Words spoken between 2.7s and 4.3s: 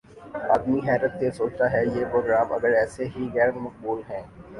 ایسے ہی غیر مقبول ہیں